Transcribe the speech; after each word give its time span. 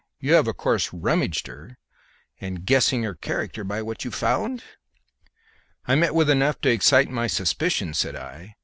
You 0.19 0.33
have 0.33 0.47
of 0.47 0.57
course 0.57 0.91
rummaged 0.91 1.45
her, 1.45 1.77
and 2.39 2.65
guessed 2.65 2.89
her 2.89 3.13
character 3.13 3.63
by 3.63 3.83
what 3.83 4.03
you 4.03 4.09
found?" 4.09 4.63
"I 5.87 5.93
met 5.93 6.15
with 6.15 6.27
enough 6.31 6.59
to 6.61 6.71
excite 6.71 7.11
my 7.11 7.27
suspicion," 7.27 7.93
said 7.93 8.15
I. 8.15 8.55